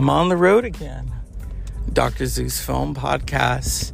[0.00, 1.12] I'm on the road again.
[1.92, 2.24] Dr.
[2.24, 3.92] Zeus Film Podcast.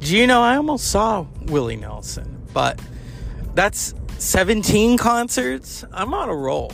[0.00, 2.80] Do you know I almost saw Willie Nelson, but
[3.52, 5.84] that's 17 concerts.
[5.92, 6.72] I'm on a roll.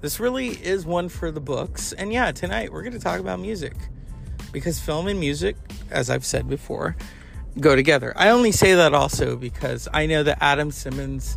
[0.00, 1.92] This really is one for the books.
[1.92, 3.74] And yeah, tonight we're going to talk about music
[4.50, 5.56] because film and music,
[5.90, 6.96] as I've said before,
[7.60, 8.14] go together.
[8.16, 11.36] I only say that also because I know that Adam Simmons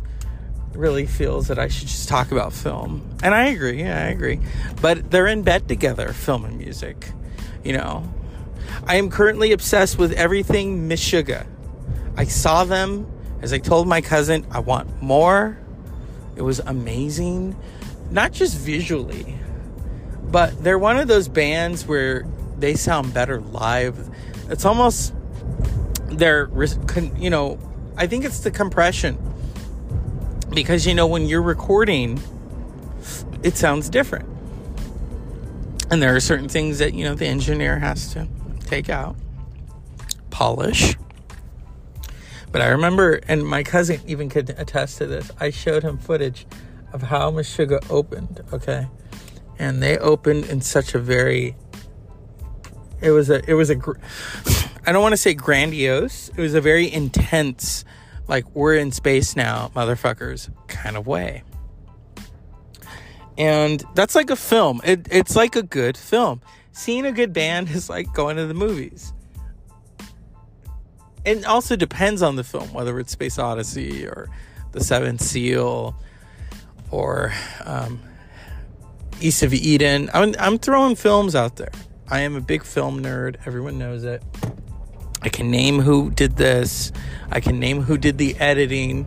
[0.74, 3.16] really feels that I should just talk about film.
[3.22, 4.40] And I agree, yeah, I agree.
[4.80, 7.10] But they're in bed together, film and music.
[7.62, 8.12] You know,
[8.86, 11.46] I am currently obsessed with everything Meshuggah.
[12.16, 13.10] I saw them,
[13.42, 15.58] as I told my cousin, I want more.
[16.36, 17.56] It was amazing,
[18.10, 19.36] not just visually,
[20.24, 22.26] but they're one of those bands where
[22.58, 24.08] they sound better live.
[24.50, 25.14] It's almost
[26.06, 26.48] they're
[27.16, 27.58] you know,
[27.96, 29.18] I think it's the compression
[30.54, 32.20] because you know when you're recording
[33.42, 34.28] it sounds different.
[35.90, 38.26] And there are certain things that you know the engineer has to
[38.60, 39.16] take out
[40.30, 40.96] polish.
[42.50, 46.46] But i remember and my cousin even could attest to this i showed him footage
[46.92, 48.86] of how Meshuggah opened okay?
[49.58, 51.56] And they opened in such a very
[53.00, 53.76] it was a it was a
[54.86, 57.84] i don't want to say grandiose it was a very intense
[58.28, 61.42] like we're in space now, motherfuckers, kind of way.
[63.36, 64.80] And that's like a film.
[64.84, 66.40] It, it's like a good film.
[66.72, 69.12] Seeing a good band is like going to the movies.
[71.24, 74.28] It also depends on the film, whether it's Space Odyssey or
[74.72, 75.96] The Seventh Seal
[76.90, 77.32] or
[77.64, 77.98] um,
[79.20, 80.10] East of Eden.
[80.12, 81.72] I'm, I'm throwing films out there.
[82.08, 83.36] I am a big film nerd.
[83.46, 84.22] Everyone knows it.
[85.24, 86.92] I can name who did this.
[87.30, 89.06] I can name who did the editing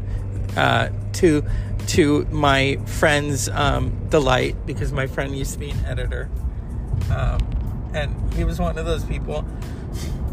[0.58, 1.44] uh, to
[1.90, 6.28] to my friend's um, delight because my friend used to be an editor,
[7.12, 9.44] um, and he was one of those people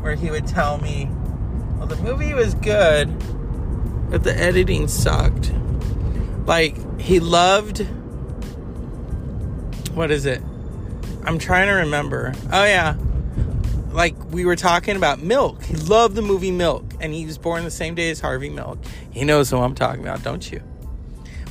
[0.01, 1.11] where he would tell me,
[1.77, 3.13] "Well, the movie was good,
[4.11, 5.53] but the editing sucked."
[6.47, 7.87] Like he loved.
[9.93, 10.43] What is it?
[11.25, 12.33] I'm trying to remember.
[12.51, 12.97] Oh yeah,
[13.95, 15.63] like we were talking about Milk.
[15.63, 18.79] He loved the movie Milk, and he was born the same day as Harvey Milk.
[19.13, 20.61] He knows who I'm talking about, don't you?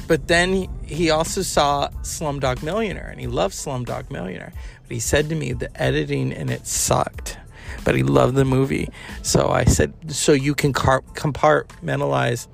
[0.07, 4.51] But then he also saw Slumdog Millionaire, and he loved Slumdog Millionaire.
[4.83, 7.37] But he said to me the editing in it sucked,
[7.85, 8.89] but he loved the movie.
[9.21, 12.47] So I said, so you can compartmentalize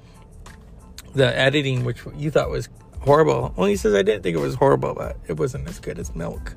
[1.15, 2.69] the editing, which you thought was
[2.99, 3.55] horrible.
[3.57, 6.15] Well, he says I didn't think it was horrible, but it wasn't as good as
[6.15, 6.53] Milk.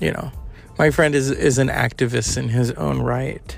[0.00, 0.32] You know
[0.78, 3.56] my friend is is an activist in his own right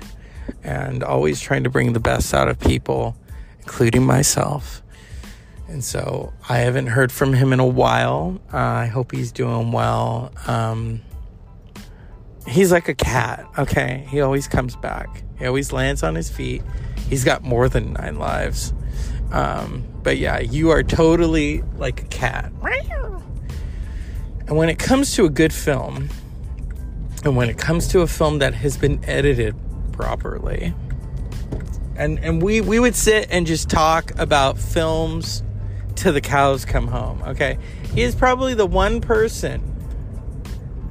[0.63, 3.15] and always trying to bring the best out of people
[3.59, 4.81] including myself.
[5.67, 8.41] And so i haven't heard from him in a while.
[8.51, 10.31] Uh, i hope he's doing well.
[10.47, 11.01] Um,
[12.47, 14.05] he's like a cat okay?
[14.09, 15.23] He always comes back.
[15.37, 16.63] He always lands on his feet.
[17.07, 18.73] He's got more than nine lives.
[19.31, 22.51] Um, but yeah you are totally like a cat.
[24.47, 26.09] And when it comes to a good film
[27.23, 29.55] and when it comes to a film that has been edited
[29.91, 30.73] properly,
[31.95, 35.43] and and we we would sit and just talk about films
[35.95, 37.21] till the cows come home.
[37.27, 37.57] Okay,
[37.93, 39.67] he is probably the one person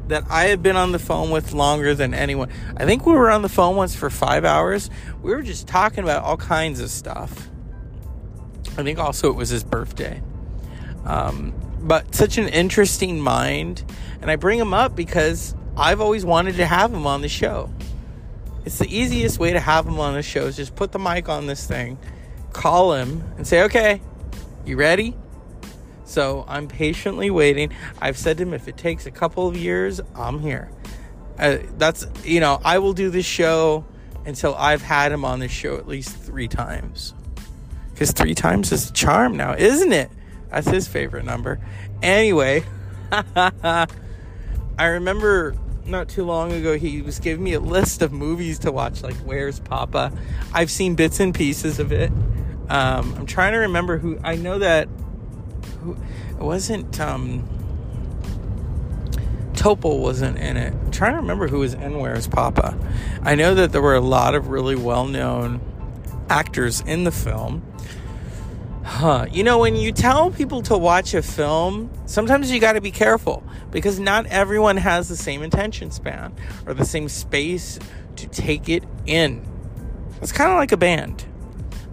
[0.08, 2.50] that I have been on the phone with longer than anyone.
[2.76, 4.90] I think we were on the phone once for five hours.
[5.22, 7.48] We were just talking about all kinds of stuff.
[8.76, 10.22] I think also it was his birthday.
[11.04, 13.84] Um, but such an interesting mind,
[14.20, 17.72] and I bring him up because I've always wanted to have him on the show.
[18.64, 21.28] It's the easiest way to have him on the show is just put the mic
[21.28, 21.98] on this thing,
[22.52, 24.02] call him, and say, okay,
[24.66, 25.16] you ready?
[26.04, 27.72] So I'm patiently waiting.
[28.00, 30.70] I've said to him, if it takes a couple of years, I'm here.
[31.38, 33.86] Uh, that's, you know, I will do this show
[34.26, 37.14] until I've had him on this show at least three times.
[37.92, 40.10] Because three times is a charm now, isn't it?
[40.50, 41.60] That's his favorite number.
[42.02, 42.64] Anyway.
[44.80, 45.54] I remember
[45.84, 49.14] not too long ago he was giving me a list of movies to watch, like
[49.16, 50.10] Where's Poppa.
[50.54, 52.10] I've seen bits and pieces of it.
[52.70, 54.18] Um, I'm trying to remember who.
[54.24, 54.88] I know that
[55.82, 55.98] who,
[56.30, 56.98] it wasn't.
[56.98, 57.46] Um,
[59.52, 60.72] Topol wasn't in it.
[60.72, 62.74] I'm trying to remember who was in Where's Poppa.
[63.20, 65.60] I know that there were a lot of really well known
[66.30, 67.69] actors in the film.
[69.00, 69.24] Huh.
[69.32, 72.90] You know, when you tell people to watch a film, sometimes you got to be
[72.90, 76.34] careful because not everyone has the same attention span
[76.66, 77.78] or the same space
[78.16, 79.42] to take it in.
[80.20, 81.24] It's kind of like a band.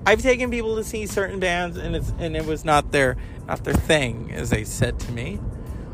[0.06, 3.16] I've taken people to see certain bands and it's and it was not their
[3.48, 5.40] not their thing as they said to me.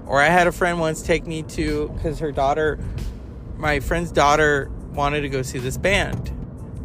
[0.07, 2.79] Or I had a friend once take me to cuz her daughter
[3.55, 6.31] my friend's daughter wanted to go see this band.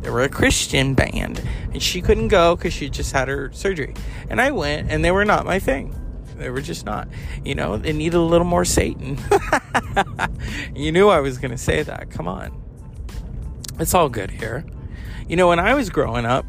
[0.01, 1.43] They were a Christian band,
[1.73, 3.95] and she couldn't go because she just had her surgery.
[4.31, 5.95] And I went, and they were not my thing.
[6.37, 7.09] They were just not.
[7.45, 9.19] You know, they needed a little more Satan.
[10.75, 12.11] you knew I was going to say that.
[12.11, 12.63] Come on.
[13.81, 14.65] It's all good here.
[15.29, 16.47] You know, when I was growing up,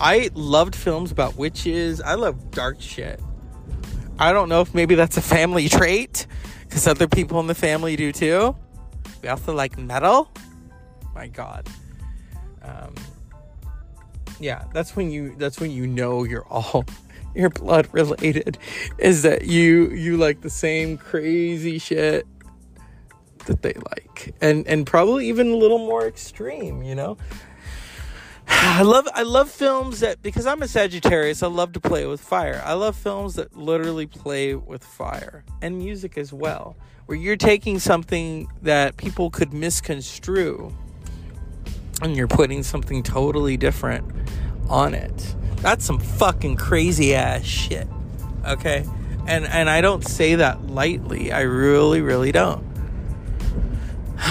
[0.00, 2.00] I loved films about witches.
[2.00, 3.20] I love dark shit.
[4.18, 6.26] I don't know if maybe that's a family trait
[6.62, 8.56] because other people in the family do too.
[9.22, 10.30] We also like metal.
[11.14, 11.68] My God.
[12.70, 12.94] Um,
[14.38, 16.84] yeah, that's when you that's when you know you're all
[17.34, 18.58] you're blood related.
[18.98, 22.26] Is that you you like the same crazy shit
[23.46, 26.82] that they like, and and probably even a little more extreme.
[26.82, 27.18] You know,
[28.48, 32.20] I love I love films that because I'm a Sagittarius, I love to play with
[32.20, 32.62] fire.
[32.64, 36.76] I love films that literally play with fire and music as well,
[37.06, 40.74] where you're taking something that people could misconstrue
[42.00, 44.10] and you're putting something totally different
[44.68, 45.34] on it.
[45.56, 47.86] That's some fucking crazy ass shit.
[48.46, 48.84] Okay?
[49.26, 51.32] And and I don't say that lightly.
[51.32, 52.64] I really really don't.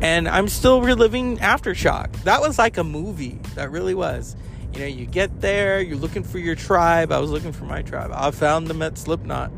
[0.00, 2.22] and I'm still reliving Aftershock.
[2.24, 3.38] That was like a movie.
[3.54, 4.36] That really was.
[4.72, 7.12] You know, you get there, you're looking for your tribe.
[7.12, 8.10] I was looking for my tribe.
[8.14, 9.52] I found them at Slipknot.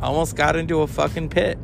[0.00, 1.58] I almost got into a fucking pit.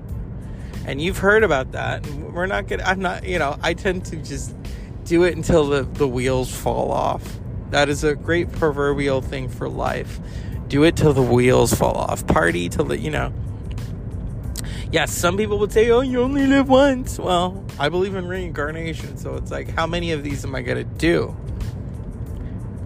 [0.89, 2.07] And you've heard about that.
[2.07, 4.57] We're not gonna I'm not, you know, I tend to just
[5.05, 7.39] do it until the, the wheels fall off.
[7.71, 10.19] That is a great proverbial thing for life.
[10.69, 12.27] Do it till the wheels fall off.
[12.27, 13.35] Party till the, you know,
[14.91, 17.19] yes, some people would say, oh, you only live once.
[17.19, 20.85] Well, I believe in reincarnation, so it's like, how many of these am I to
[20.85, 21.37] do?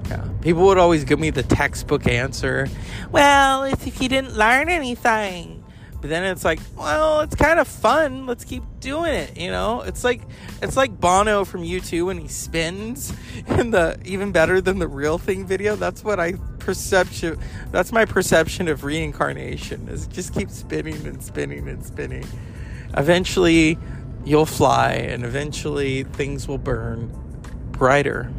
[0.08, 0.28] Yeah.
[0.40, 2.66] People would always give me the textbook answer.
[3.12, 5.51] Well, if, if you didn't learn anything.
[6.02, 8.26] But then it's like, well, it's kind of fun.
[8.26, 9.38] Let's keep doing it.
[9.38, 10.20] You know, it's like
[10.60, 13.14] it's like Bono from U2 when he spins
[13.46, 15.76] in the even better than the real thing video.
[15.76, 17.38] That's what I perception.
[17.70, 19.88] That's my perception of reincarnation.
[19.88, 22.26] Is just keep spinning and spinning and spinning.
[22.96, 23.78] Eventually,
[24.25, 27.12] you'll fly, and eventually things will burn
[27.70, 28.32] brighter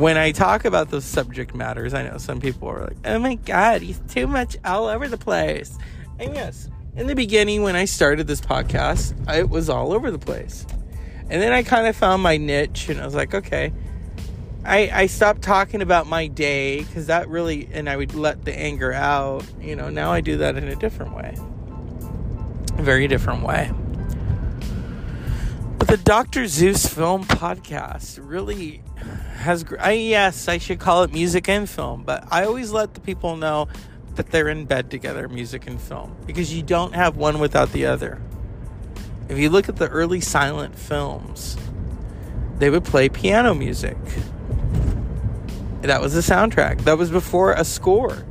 [0.00, 3.34] when I talk about those subject matters, I know some people are like, oh my
[3.34, 5.76] God, he's too much all over the place.
[6.18, 10.18] And yes, in the beginning, when I started this podcast, it was all over the
[10.18, 10.66] place.
[11.28, 13.72] And then I kind of found my niche and I was like, okay.
[14.64, 18.58] I, I stopped talking about my day because that really, and I would let the
[18.58, 19.44] anger out.
[19.60, 21.34] You know, now I do that in a different way.
[22.78, 23.70] A very different way.
[25.90, 26.46] The Dr.
[26.46, 28.80] Zeus film podcast really
[29.38, 33.00] has I, yes i should call it music and film but i always let the
[33.00, 33.66] people know
[34.14, 37.86] that they're in bed together music and film because you don't have one without the
[37.86, 38.22] other
[39.28, 41.56] if you look at the early silent films
[42.58, 43.96] they would play piano music
[45.80, 48.24] that was the soundtrack that was before a score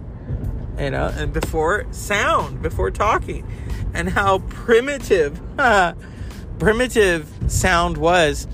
[0.79, 3.45] you know and before sound before talking
[3.93, 5.41] and how primitive
[6.59, 8.47] primitive sound was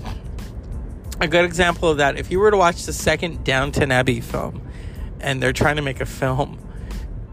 [1.20, 2.18] a good example of that.
[2.18, 4.62] If you were to watch the second Downton Abbey film
[5.20, 6.58] and they're trying to make a film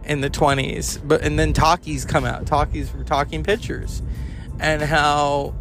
[0.05, 2.46] in the 20s but and then talkies come out.
[2.46, 4.01] Talkies were talking pictures.
[4.60, 5.55] And how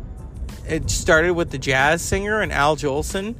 [0.68, 3.34] it started with the jazz singer and Al Jolson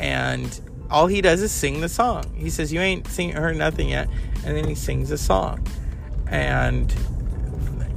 [0.00, 0.60] and
[0.90, 2.34] all he does is sing the song.
[2.34, 4.08] He says you ain't seen heard nothing yet.
[4.44, 5.66] And then he sings a song.
[6.28, 6.94] And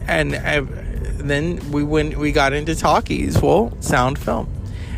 [0.07, 0.65] and uh,
[1.17, 3.41] then we went we got into talkies.
[3.41, 4.53] Well sound film.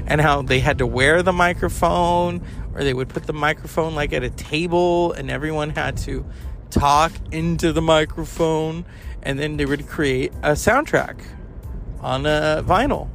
[0.08, 4.14] And how they had to wear the microphone or they would put the microphone like
[4.14, 6.26] at a table and everyone had to
[6.70, 8.86] talk into the microphone.
[9.24, 11.22] And then they would create a soundtrack
[12.00, 13.10] on a vinyl.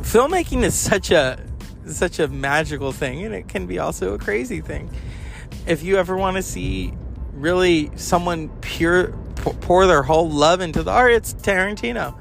[0.00, 1.38] Filmmaking is such a
[1.86, 4.90] such a magical thing and it can be also a crazy thing.
[5.66, 6.92] If you ever want to see
[7.32, 9.12] really someone pure
[9.42, 12.18] pour their whole love into the art it's tarantino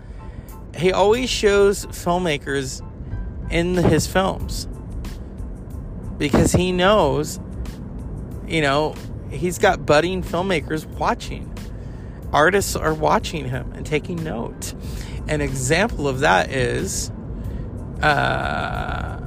[0.75, 2.82] he always shows filmmakers
[3.51, 4.68] in his films
[6.18, 7.40] because he knows,
[8.48, 8.96] you know,
[9.30, 11.48] he's got budding filmmakers watching.
[12.32, 14.74] Artists are watching him and taking note.
[15.28, 17.10] An example of that is
[18.01, 19.18] uh,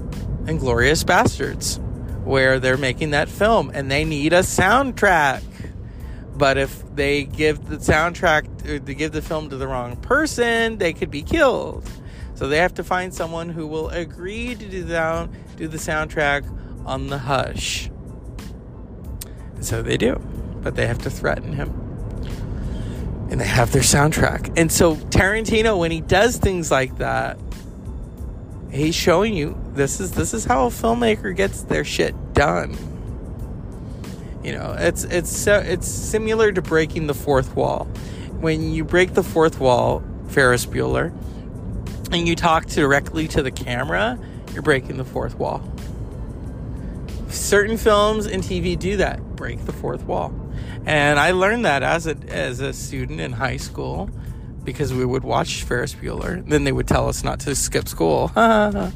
[0.45, 1.79] Inglourious Basterds,
[2.25, 5.43] where they're making that film and they need a soundtrack.
[6.37, 10.79] But if they give the soundtrack, uh, they give the film to the wrong person,
[10.79, 11.89] they could be killed.
[12.35, 16.45] So they have to find someone who will agree to do the, do the soundtrack
[16.87, 17.91] on the hush.
[19.55, 20.17] And so they do,
[20.63, 21.73] but they have to threaten him.
[23.31, 24.53] and they have their soundtrack.
[24.59, 27.39] And so Tarantino, when he does things like that,
[28.73, 32.77] he's showing you this is this is how a filmmaker gets their shit done.
[34.45, 37.87] You know, it's it's so it's similar to breaking the fourth wall.
[38.41, 41.15] When you break the fourth wall, Ferris Bueller,
[42.13, 44.19] and you talk directly to the camera,
[44.53, 45.63] you're breaking the fourth wall.
[47.29, 50.33] Certain films and TV do that, break the fourth wall.
[50.85, 54.11] And I learned that as a as a student in high school
[54.63, 56.47] because we would watch Ferris Bueller.
[56.47, 58.31] Then they would tell us not to skip school.
[58.37, 58.93] um,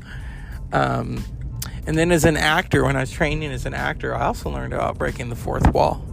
[1.88, 4.74] and then as an actor, when I was training as an actor, I also learned
[4.74, 6.04] about breaking the fourth wall.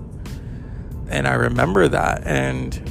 [1.09, 2.25] And I remember that.
[2.25, 2.81] And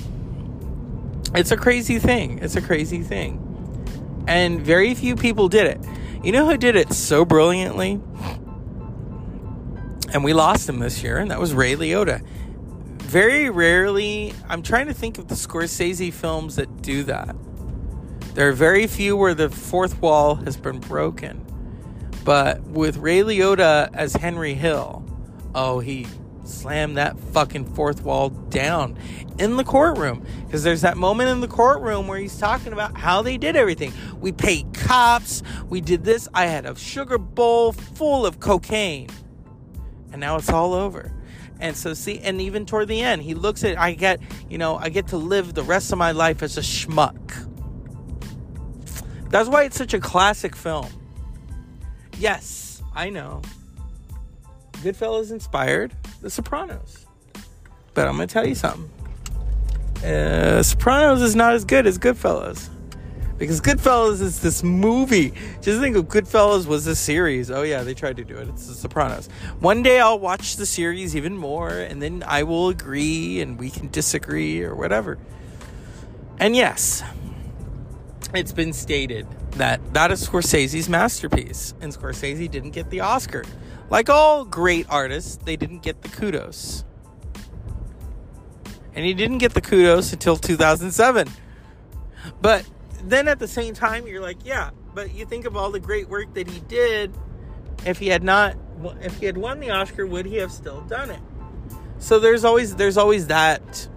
[1.35, 2.39] it's a crazy thing.
[2.39, 3.41] It's a crazy thing.
[4.29, 5.81] And very few people did it.
[6.23, 8.01] You know who did it so brilliantly?
[10.13, 12.25] And we lost him this year, and that was Ray Liotta
[13.15, 17.37] very rarely, I'm trying to think of the Scorsese films that do that.
[18.35, 21.47] There are very few where the fourth wall has been broken.
[22.25, 25.05] But with Ray Liotta as Henry Hill,
[25.55, 26.07] oh, he
[26.45, 28.99] slammed that fucking fourth wall down
[29.39, 30.27] in the courtroom.
[30.47, 33.93] Because there's that moment in the courtroom where he's talking about how they did everything.
[34.21, 36.29] We paid cops, we did this.
[36.33, 39.09] I had a sugar bowl full of cocaine.
[40.13, 41.13] And now it's all over.
[41.61, 44.77] And so see, and even toward the end, he looks at I get, you know,
[44.77, 47.51] I get to live the rest of my life as a schmuck.
[49.31, 50.89] That's why it's such a classic film.
[52.19, 53.43] Yes, I know.
[54.83, 57.07] Goodfellas inspired The Sopranos.
[57.95, 58.91] But I'm going to tell you something.
[60.05, 62.69] Uh, Sopranos is not as good as Goodfellas.
[63.39, 65.33] Because Goodfellas is this movie.
[65.61, 67.51] Just think of Goodfellas was a series.
[67.51, 68.49] Oh yeah, they tried to do it.
[68.49, 69.29] It's The Sopranos.
[69.59, 73.71] One day I'll watch the series even more, and then I will agree, and we
[73.71, 75.19] can disagree or whatever.
[76.39, 77.03] And yes,
[78.35, 83.45] it's been stated that that is Scorsese's masterpiece, and Scorsese didn't get the Oscar.
[83.91, 86.85] Like all great artists, they didn't get the kudos.
[88.95, 91.29] And he didn't get the kudos until 2007.
[92.41, 92.65] But
[93.03, 96.09] then at the same time, you're like, yeah, but you think of all the great
[96.09, 97.13] work that he did.
[97.85, 98.57] If he had not,
[99.01, 101.21] if he had won the Oscar, would he have still done it?
[101.99, 103.89] So there's always there's always that,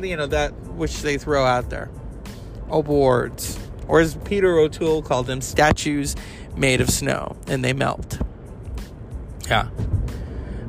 [0.00, 1.90] you know, that which they throw out there,
[2.70, 6.14] awards, or as Peter O'Toole called them, statues
[6.56, 8.18] made of snow, and they melt.
[9.48, 9.68] Yeah,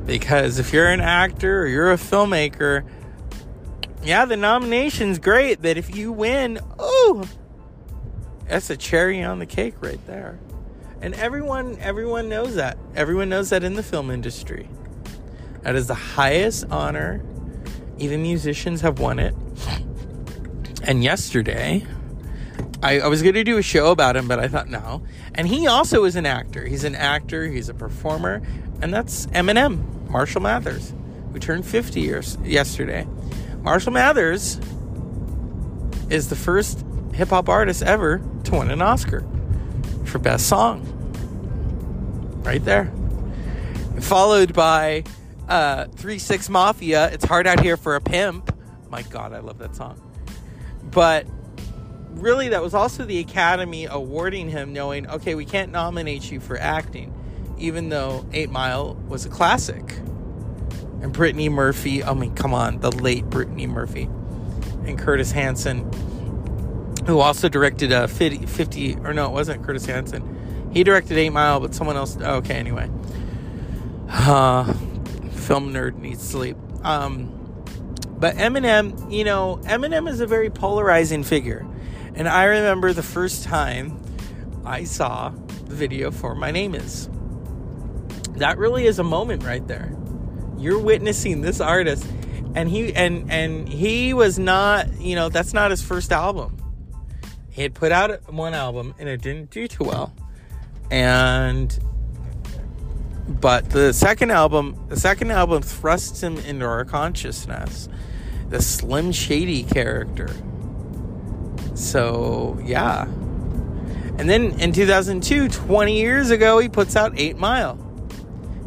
[0.06, 2.84] because if you're an actor or you're a filmmaker,
[4.02, 7.28] yeah, the nomination's great, but if you win, oh,
[8.48, 10.38] that's a cherry on the cake right there.
[11.02, 12.76] And everyone everyone knows that.
[12.94, 14.68] Everyone knows that in the film industry.
[15.62, 17.22] That is the highest honor.
[17.98, 19.34] Even musicians have won it.
[20.90, 21.86] And yesterday,
[22.82, 25.02] I, I was going to do a show about him, but I thought no.
[25.36, 26.66] And he also is an actor.
[26.66, 28.42] He's an actor, he's a performer,
[28.82, 30.92] and that's Eminem, Marshall Mathers,
[31.32, 33.06] who turned 50 years yesterday.
[33.62, 34.58] Marshall Mathers
[36.10, 39.24] is the first hip hop artist ever to win an Oscar
[40.06, 40.82] for Best Song.
[42.42, 42.92] Right there.
[44.00, 45.04] Followed by
[45.48, 48.52] uh, 3 6 Mafia, It's Hard Out Here for a Pimp.
[48.90, 50.09] My God, I love that song.
[50.90, 51.26] But
[52.10, 56.58] really, that was also the Academy awarding him, knowing, okay, we can't nominate you for
[56.58, 57.14] acting,
[57.58, 59.98] even though Eight Mile was a classic.
[61.02, 64.04] And Brittany Murphy, I mean, come on, the late Brittany Murphy,
[64.84, 65.90] and Curtis Hanson
[67.06, 70.70] who also directed uh, 50, 50 or no, it wasn't Curtis Hanson.
[70.72, 72.16] He directed Eight Mile, but someone else.
[72.20, 72.88] Oh, okay, anyway.
[74.08, 74.64] Uh,
[75.32, 76.56] film nerd needs sleep.
[76.84, 77.39] Um,
[78.20, 81.66] but Eminem, you know, Eminem is a very polarizing figure.
[82.14, 84.00] And I remember the first time
[84.64, 87.08] I saw the video for My Name Is.
[88.32, 89.92] That really is a moment right there.
[90.58, 92.06] You're witnessing this artist
[92.54, 96.60] and he and and he was not, you know, that's not his first album
[97.50, 100.14] he had put out one album and it didn't do too well.
[100.90, 101.78] And
[103.30, 107.88] but the second album, the second album thrusts him into our consciousness.
[108.48, 110.28] The Slim Shady character.
[111.74, 113.04] So, yeah.
[114.18, 117.78] And then in 2002, 20 years ago, he puts out 8 Mile.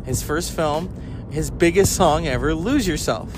[0.05, 0.89] His first film,
[1.32, 3.32] his biggest song ever, Lose Yourself.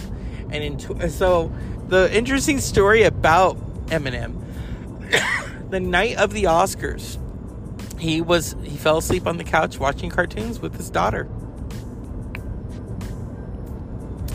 [0.51, 1.51] And in, so
[1.87, 4.41] the interesting story about Eminem
[5.69, 7.17] the night of the Oscars,
[7.99, 11.27] he was he fell asleep on the couch watching cartoons with his daughter.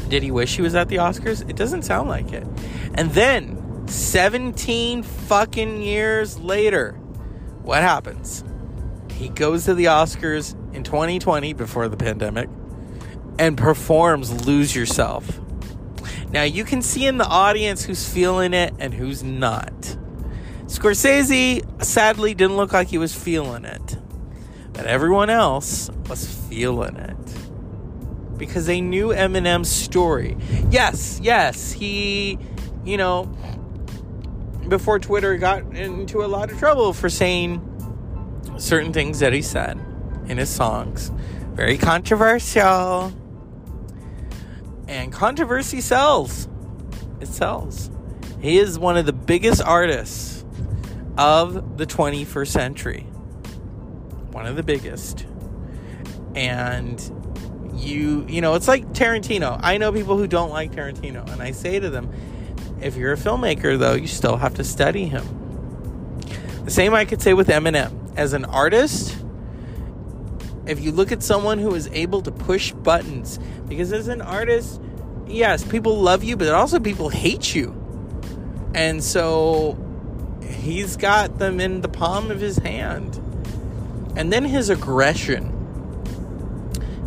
[0.09, 1.49] Did he wish he was at the Oscars?
[1.49, 2.47] It doesn't sound like it.
[2.95, 6.93] And then 17 fucking years later,
[7.62, 8.43] what happens?
[9.12, 12.49] He goes to the Oscars in 2020 before the pandemic
[13.38, 15.40] and performs Lose Yourself.
[16.31, 19.97] Now you can see in the audience who's feeling it and who's not.
[20.71, 23.99] Scorsese sadly didn't look like he was feeling it,
[24.73, 30.37] but everyone else was feeling it because they knew Eminem's story.
[30.71, 32.39] Yes, yes, he,
[32.85, 33.25] you know,
[34.69, 37.61] before Twitter got into a lot of trouble for saying
[38.57, 39.77] certain things that he said
[40.29, 41.11] in his songs.
[41.55, 43.12] Very controversial.
[44.87, 46.49] And controversy sells.
[47.21, 47.91] It sells.
[48.41, 50.30] He is one of the biggest artists
[51.17, 53.00] of the 21st century.
[54.33, 55.26] One of the biggest.
[56.35, 57.00] And
[57.75, 59.59] you you know it's like Tarantino.
[59.62, 62.12] I know people who don't like Tarantino and I say to them
[62.81, 65.25] if you're a filmmaker though you still have to study him.
[66.64, 67.97] The same I could say with Eminem.
[68.17, 69.17] As an artist,
[70.67, 73.38] if you look at someone who is able to push buttons
[73.69, 74.81] because as an artist,
[75.26, 77.75] yes, people love you, but also people hate you.
[78.75, 79.79] And so
[80.61, 83.17] he's got them in the palm of his hand.
[84.17, 85.57] And then his aggression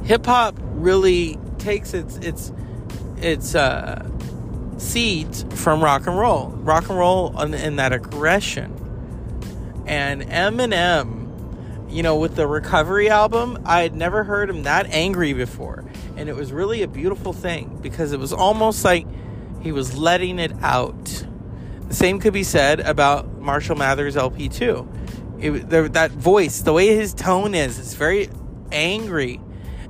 [0.04, 2.52] hip hop really takes its its
[3.18, 4.10] its uh,
[4.78, 8.72] seeds from rock and roll, rock and roll, and, that aggression.
[9.86, 15.34] And Eminem, you know, with the Recovery album, I had never heard him that angry
[15.34, 15.86] before,
[16.18, 19.08] and it was really a beautiful thing because it was almost like
[19.62, 21.26] he was letting it out.
[21.88, 24.88] The same could be said about Marshall Mathers LP two.
[25.40, 28.30] It, that voice, the way his tone is, it's very
[28.72, 29.42] angry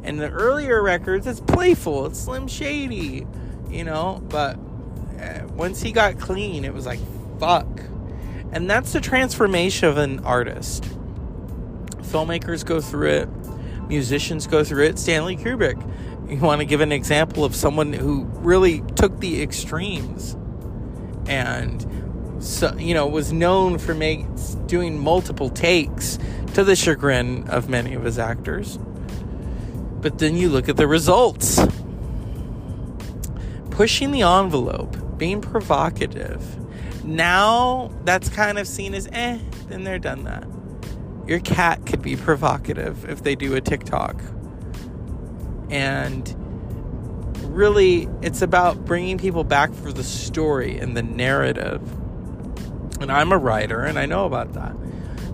[0.03, 3.25] and the earlier records, it's playful, it's Slim Shady,
[3.69, 4.21] you know.
[4.29, 4.57] But
[5.19, 6.99] uh, once he got clean, it was like,
[7.39, 7.67] fuck.
[8.51, 10.83] And that's the transformation of an artist.
[12.01, 13.29] Filmmakers go through it,
[13.87, 14.99] musicians go through it.
[14.99, 15.81] Stanley Kubrick,
[16.29, 20.35] you want to give an example of someone who really took the extremes
[21.27, 21.81] and
[22.43, 24.25] so, you know was known for make,
[24.67, 26.19] doing multiple takes
[26.53, 28.77] to the chagrin of many of his actors
[30.03, 31.65] but then you look at the results.
[33.71, 36.59] Pushing the envelope, being provocative.
[37.05, 40.45] Now that's kind of seen as eh, then they're done that.
[41.25, 44.21] Your cat could be provocative if they do a TikTok.
[45.69, 46.35] And
[47.45, 51.81] really, it's about bringing people back for the story and the narrative.
[53.03, 54.73] And I'm a writer and I know about that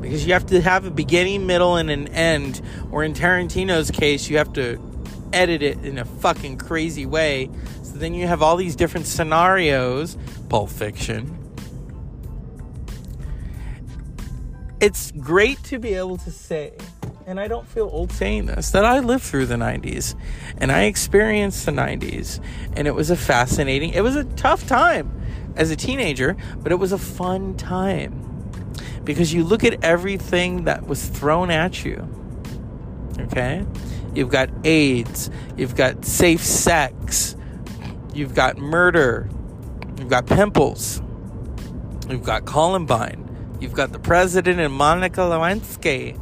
[0.01, 2.61] because you have to have a beginning, middle, and an end.
[2.91, 4.81] Or in Tarantino's case, you have to
[5.33, 7.49] edit it in a fucking crazy way.
[7.83, 10.17] So then you have all these different scenarios.
[10.49, 11.37] Pulp Fiction.
[14.79, 16.73] It's great to be able to say,
[17.29, 20.15] and I don't feel old saying this, that I lived through the 90s
[20.57, 22.43] and I experienced the 90s.
[22.75, 25.21] And it was a fascinating, it was a tough time
[25.55, 28.25] as a teenager, but it was a fun time
[29.03, 32.09] because you look at everything that was thrown at you.
[33.19, 33.63] Okay?
[34.15, 37.35] You've got AIDS, you've got safe sex,
[38.11, 39.29] you've got murder,
[39.99, 40.99] you've got pimples,
[42.09, 46.19] you've got Columbine, you've got the president and Monica Lewinsky.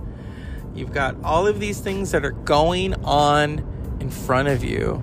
[0.77, 5.01] You've got all of these things that are going on in front of you.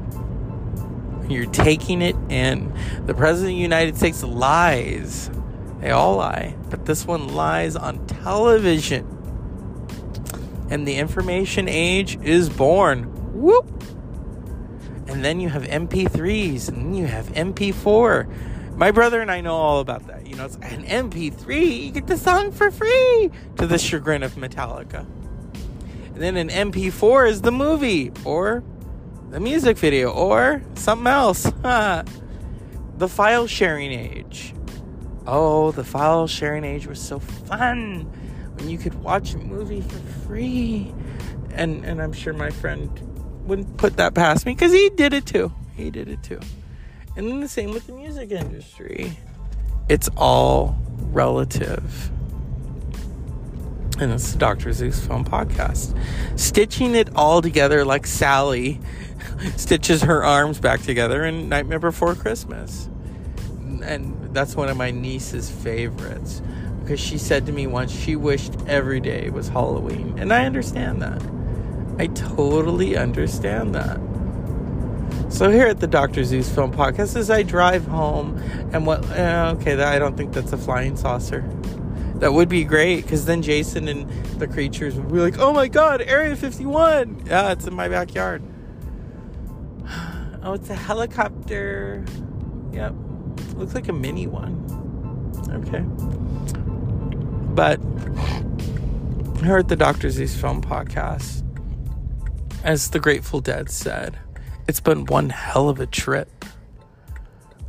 [1.28, 2.72] You're taking it in.
[3.06, 5.30] The president of the United States lies
[5.84, 9.04] they all lie, but this one lies on television.
[10.70, 13.02] And the information age is born.
[13.34, 13.66] Whoop!
[15.06, 18.76] And then you have MP3s, and then you have MP4.
[18.78, 20.26] My brother and I know all about that.
[20.26, 24.36] You know, it's an MP3, you get the song for free to the chagrin of
[24.36, 25.06] Metallica.
[26.14, 28.62] And then an MP4 is the movie, or
[29.30, 31.42] the music video, or something else.
[31.62, 34.54] the file sharing age.
[35.26, 38.04] Oh, the file sharing age was so fun
[38.56, 40.94] when you could watch a movie for free.
[41.52, 42.90] And and I'm sure my friend
[43.46, 45.52] wouldn't put that past me because he did it too.
[45.76, 46.40] He did it too.
[47.16, 49.18] And then the same with the music industry.
[49.88, 52.10] It's all relative.
[53.98, 54.72] And it's the Dr.
[54.72, 55.96] Zeus Film Podcast.
[56.38, 58.80] Stitching it all together like Sally
[59.56, 62.88] stitches her arms back together in Nightmare Before Christmas.
[63.82, 66.42] And that's one of my niece's favorites
[66.80, 70.18] because she said to me once she wished every day was Halloween.
[70.18, 71.22] And I understand that.
[71.98, 74.00] I totally understand that.
[75.32, 76.24] So here at the Dr.
[76.24, 78.38] Zeus Film Podcast, as I drive home,
[78.72, 79.04] and what?
[79.10, 81.42] Uh, okay, I don't think that's a flying saucer.
[82.16, 85.68] That would be great because then Jason and the creatures would be like, "Oh my
[85.68, 87.24] God, Area 51!
[87.26, 88.42] Yeah, it's in my backyard."
[90.46, 92.04] Oh, it's a helicopter.
[92.70, 92.92] Yep,
[93.54, 94.60] looks like a mini one.
[95.48, 95.80] Okay,
[97.54, 97.80] but
[99.38, 100.10] here heard the Dr.
[100.10, 101.42] Zeus Film Podcast,
[102.62, 104.18] as the Grateful Dead said
[104.66, 106.44] it's been one hell of a trip.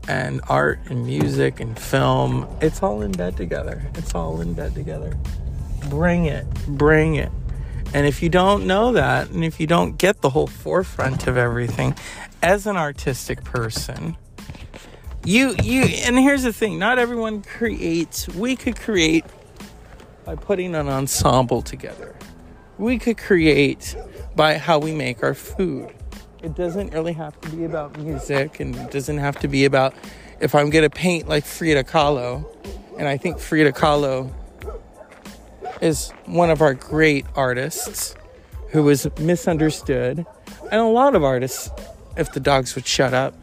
[0.08, 3.84] And art and music and film, it's all in bed together.
[3.96, 5.18] It's all in bed together.
[5.90, 7.32] Bring it, bring it.
[7.94, 11.38] And if you don't know that, and if you don't get the whole forefront of
[11.38, 11.96] everything,
[12.42, 14.18] as an artistic person,
[15.24, 18.28] you you and here's the thing, not everyone creates.
[18.28, 19.26] We could create
[20.26, 22.16] by putting an ensemble together.
[22.78, 23.96] We could create
[24.36, 25.92] by how we make our food
[26.46, 29.96] it doesn't really have to be about music and it doesn't have to be about
[30.40, 32.46] if I'm to paint like Frida Kahlo.
[33.00, 34.32] And I think Frida Kahlo
[35.82, 38.16] is one of our great artists
[38.70, 40.24] who was misunderstood.
[40.72, 41.72] And a lot of artists,
[42.16, 43.34] if the dogs would shut up,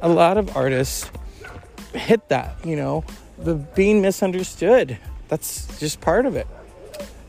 [0.00, 1.10] a lot of artists
[1.92, 3.04] hit that, you know,
[3.36, 4.96] the being misunderstood.
[5.26, 6.46] That's just part of it.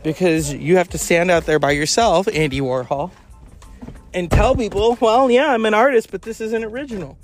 [0.03, 3.11] Because you have to stand out there by yourself, Andy Warhol
[4.15, 7.17] and tell people, well, yeah, I'm an artist, but this isn't original.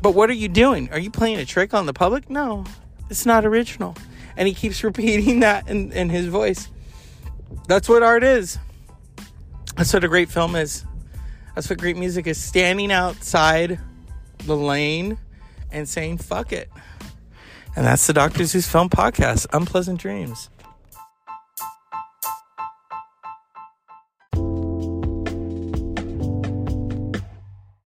[0.00, 0.90] But what are you doing?
[0.90, 2.30] Are you playing a trick on the public?
[2.30, 2.64] No,
[3.10, 3.94] it's not original.
[4.36, 6.68] And he keeps repeating that in, in his voice.
[7.68, 8.58] That's what art is.
[9.76, 10.84] That's what a great film is.
[11.54, 13.78] That's what great music is standing outside
[14.44, 15.18] the lane
[15.70, 16.70] and saying, fuck it.
[17.74, 18.44] And that's the Dr.
[18.44, 20.48] Zeus Film Podcast, Unpleasant Dreams.